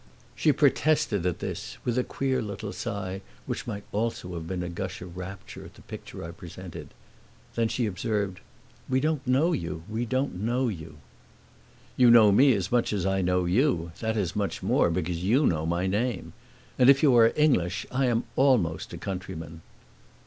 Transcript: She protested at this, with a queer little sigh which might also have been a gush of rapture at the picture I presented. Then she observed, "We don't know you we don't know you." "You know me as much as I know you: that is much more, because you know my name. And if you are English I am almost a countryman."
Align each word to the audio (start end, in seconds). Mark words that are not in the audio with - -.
She 0.35 0.51
protested 0.51 1.27
at 1.27 1.37
this, 1.37 1.77
with 1.85 1.95
a 1.95 2.03
queer 2.03 2.41
little 2.41 2.73
sigh 2.73 3.21
which 3.45 3.67
might 3.67 3.83
also 3.91 4.33
have 4.33 4.47
been 4.47 4.63
a 4.63 4.67
gush 4.67 4.99
of 4.99 5.15
rapture 5.15 5.63
at 5.63 5.75
the 5.75 5.83
picture 5.83 6.23
I 6.25 6.31
presented. 6.31 6.89
Then 7.53 7.67
she 7.67 7.85
observed, 7.85 8.39
"We 8.89 8.99
don't 8.99 9.27
know 9.27 9.53
you 9.53 9.83
we 9.87 10.07
don't 10.07 10.39
know 10.41 10.69
you." 10.69 10.97
"You 11.97 12.09
know 12.09 12.31
me 12.31 12.55
as 12.55 12.71
much 12.71 12.91
as 12.93 13.05
I 13.05 13.21
know 13.21 13.45
you: 13.45 13.91
that 13.99 14.17
is 14.17 14.35
much 14.35 14.63
more, 14.63 14.89
because 14.89 15.23
you 15.23 15.45
know 15.45 15.67
my 15.67 15.85
name. 15.85 16.33
And 16.79 16.89
if 16.89 17.03
you 17.03 17.15
are 17.15 17.31
English 17.35 17.85
I 17.91 18.07
am 18.07 18.23
almost 18.35 18.93
a 18.93 18.97
countryman." 18.97 19.61